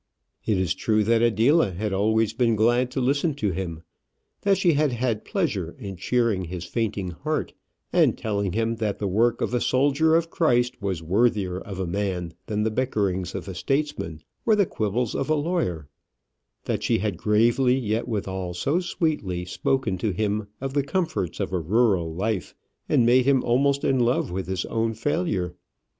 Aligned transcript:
It 0.47 0.57
is 0.57 0.73
true 0.73 1.03
that 1.03 1.21
Adela 1.21 1.73
had 1.73 1.93
always 1.93 2.33
been 2.33 2.55
glad 2.55 2.89
to 2.89 2.99
listen 2.99 3.35
to 3.35 3.51
him; 3.51 3.83
that 4.41 4.57
she 4.57 4.73
had 4.73 4.91
had 4.93 5.23
pleasure 5.23 5.75
in 5.77 5.95
cheering 5.95 6.45
his 6.45 6.65
fainting 6.65 7.11
heart, 7.11 7.53
and 7.93 8.17
telling 8.17 8.53
him 8.53 8.77
that 8.77 8.97
the 8.97 9.07
work 9.07 9.41
of 9.41 9.53
a 9.53 9.61
soldier 9.61 10.15
of 10.15 10.31
Christ 10.31 10.81
was 10.81 11.03
worthier 11.03 11.59
of 11.59 11.79
a 11.79 11.85
man 11.85 12.33
than 12.47 12.63
the 12.63 12.71
bickerings 12.71 13.35
of 13.35 13.47
a 13.47 13.53
statesman 13.53 14.21
or 14.43 14.55
the 14.55 14.65
quibbles 14.65 15.13
of 15.13 15.29
a 15.29 15.35
lawyer; 15.35 15.87
that 16.65 16.81
she 16.81 16.97
had 16.97 17.15
gravely, 17.15 17.77
yet 17.77 18.07
withal 18.07 18.55
so 18.55 18.79
sweetly, 18.79 19.45
spoken 19.45 19.99
to 19.99 20.09
him 20.09 20.47
of 20.59 20.73
the 20.73 20.81
comforts 20.81 21.39
of 21.39 21.53
a 21.53 21.59
rural 21.59 22.11
life, 22.11 22.55
and 22.89 23.05
made 23.05 23.25
him 23.25 23.43
almost 23.43 23.83
in 23.83 23.99
love 23.99 24.31
with 24.31 24.47
his 24.47 24.65
own 24.65 24.95
failure. 24.95 25.53